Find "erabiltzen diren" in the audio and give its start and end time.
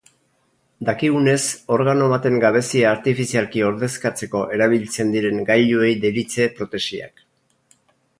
4.57-5.45